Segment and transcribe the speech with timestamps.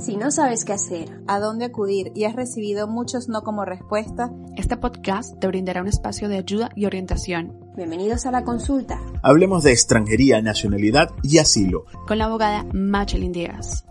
[0.00, 4.30] Si no sabes qué hacer, a dónde acudir y has recibido muchos no como respuesta,
[4.56, 7.54] este podcast te brindará un espacio de ayuda y orientación.
[7.76, 8.98] Bienvenidos a la consulta.
[9.22, 11.84] Hablemos de extranjería, nacionalidad y asilo.
[12.08, 13.84] Con la abogada Machelin Díaz.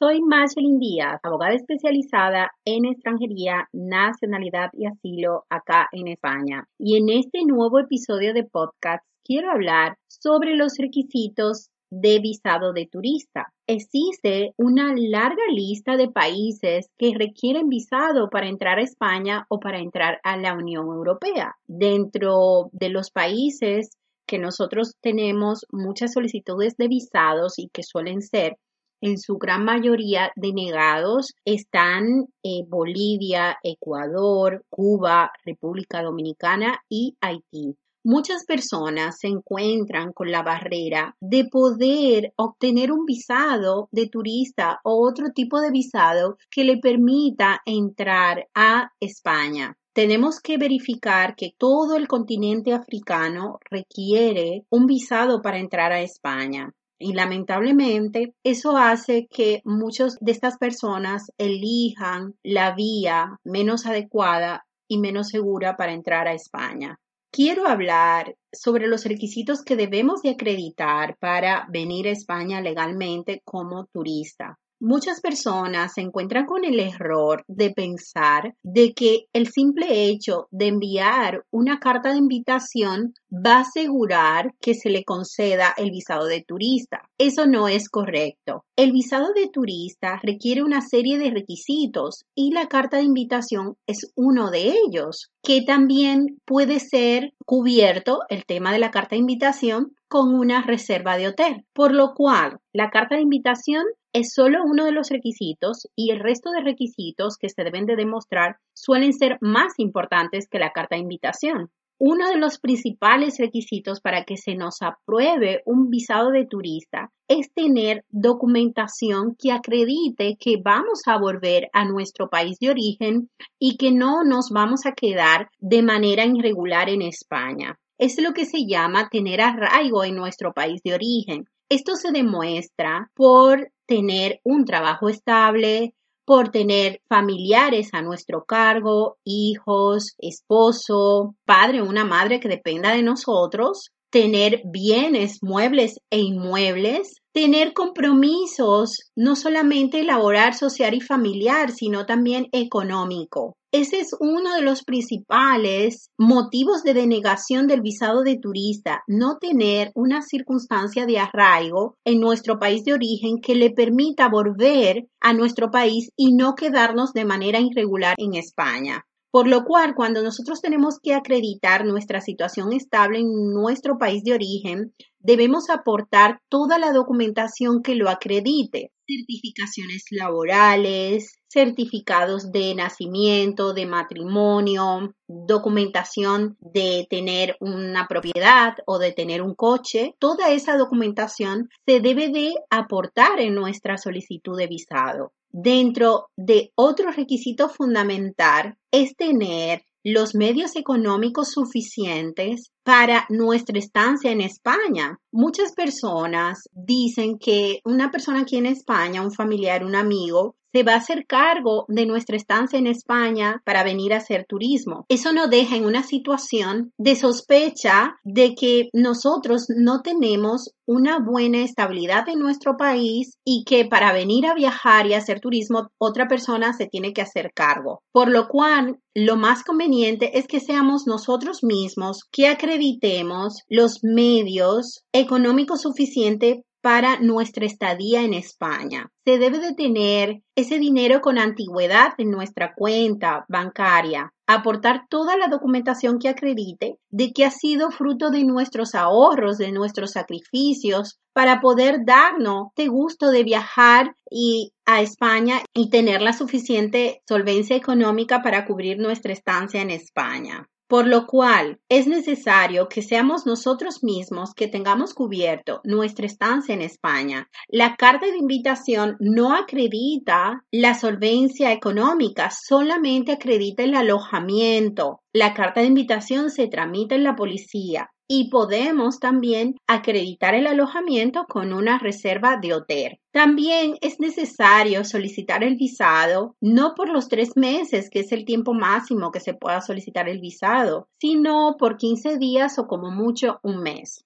[0.00, 6.66] Soy Machelin Díaz, abogada especializada en extranjería, nacionalidad y asilo acá en España.
[6.76, 12.88] Y en este nuevo episodio de podcast quiero hablar sobre los requisitos de visado de
[12.90, 13.52] turista.
[13.68, 19.80] Existe una larga lista de países que requieren visado para entrar a España o para
[19.80, 21.56] entrar a la Unión Europea.
[21.66, 23.90] Dentro de los países
[24.24, 28.56] que nosotros tenemos muchas solicitudes de visados y que suelen ser
[29.00, 37.76] en su gran mayoría denegados están eh, Bolivia, Ecuador, Cuba, República Dominicana y Haití.
[38.08, 45.04] Muchas personas se encuentran con la barrera de poder obtener un visado de turista o
[45.04, 49.76] otro tipo de visado que le permita entrar a España.
[49.92, 56.70] Tenemos que verificar que todo el continente africano requiere un visado para entrar a España.
[57.00, 64.98] Y lamentablemente eso hace que muchas de estas personas elijan la vía menos adecuada y
[65.00, 67.00] menos segura para entrar a España.
[67.30, 73.86] Quiero hablar sobre los requisitos que debemos de acreditar para venir a España legalmente como
[73.86, 74.58] turista.
[74.78, 80.66] Muchas personas se encuentran con el error de pensar de que el simple hecho de
[80.66, 86.44] enviar una carta de invitación va a asegurar que se le conceda el visado de
[86.46, 87.08] turista.
[87.16, 88.64] Eso no es correcto.
[88.76, 94.12] El visado de turista requiere una serie de requisitos y la carta de invitación es
[94.14, 99.95] uno de ellos, que también puede ser cubierto el tema de la carta de invitación
[100.08, 104.84] con una reserva de hotel, por lo cual la carta de invitación es solo uno
[104.84, 109.38] de los requisitos y el resto de requisitos que se deben de demostrar suelen ser
[109.40, 111.70] más importantes que la carta de invitación.
[111.98, 117.52] Uno de los principales requisitos para que se nos apruebe un visado de turista es
[117.54, 123.92] tener documentación que acredite que vamos a volver a nuestro país de origen y que
[123.92, 127.78] no nos vamos a quedar de manera irregular en España.
[127.98, 131.48] Es lo que se llama tener arraigo en nuestro país de origen.
[131.68, 135.94] Esto se demuestra por tener un trabajo estable,
[136.26, 143.92] por tener familiares a nuestro cargo, hijos, esposo, padre una madre que dependa de nosotros,
[144.10, 152.46] tener bienes, muebles e inmuebles, tener compromisos, no solamente laboral, social y familiar, sino también
[152.50, 153.58] económico.
[153.70, 159.90] Ese es uno de los principales motivos de denegación del visado de turista, no tener
[159.94, 165.70] una circunstancia de arraigo en nuestro país de origen que le permita volver a nuestro
[165.70, 169.04] país y no quedarnos de manera irregular en España.
[169.36, 174.32] Por lo cual, cuando nosotros tenemos que acreditar nuestra situación estable en nuestro país de
[174.32, 174.94] origen,
[175.26, 178.92] debemos aportar toda la documentación que lo acredite.
[179.08, 189.42] Certificaciones laborales, certificados de nacimiento, de matrimonio, documentación de tener una propiedad o de tener
[189.42, 190.14] un coche.
[190.20, 195.32] Toda esa documentación se debe de aportar en nuestra solicitud de visado.
[195.50, 204.40] Dentro de otro requisito fundamental es tener los medios económicos suficientes para nuestra estancia en
[204.40, 205.18] España.
[205.32, 210.92] Muchas personas dicen que una persona aquí en España, un familiar, un amigo, se va
[210.92, 215.06] a hacer cargo de nuestra estancia en España para venir a hacer turismo.
[215.08, 221.64] Eso nos deja en una situación de sospecha de que nosotros no tenemos una buena
[221.64, 226.74] estabilidad en nuestro país y que para venir a viajar y hacer turismo otra persona
[226.74, 228.02] se tiene que hacer cargo.
[228.12, 235.04] Por lo cual, lo más conveniente es que seamos nosotros mismos que acreditemos los medios
[235.14, 239.10] económicos suficientes para nuestra estadía en España.
[239.24, 245.48] Se debe de tener ese dinero con antigüedad en nuestra cuenta bancaria, aportar toda la
[245.48, 251.60] documentación que acredite de que ha sido fruto de nuestros ahorros, de nuestros sacrificios, para
[251.60, 258.42] poder darnos este gusto de viajar y a España y tener la suficiente solvencia económica
[258.42, 260.66] para cubrir nuestra estancia en España.
[260.88, 266.80] Por lo cual es necesario que seamos nosotros mismos que tengamos cubierto nuestra estancia en
[266.80, 267.48] España.
[267.66, 275.20] La carta de invitación no acredita la solvencia económica, solamente acredita el alojamiento.
[275.32, 281.44] La carta de invitación se tramita en la policía y podemos también acreditar el alojamiento
[281.48, 283.18] con una reserva de hotel.
[283.32, 288.74] También es necesario solicitar el visado, no por los tres meses, que es el tiempo
[288.74, 293.82] máximo que se pueda solicitar el visado, sino por 15 días o como mucho un
[293.82, 294.25] mes.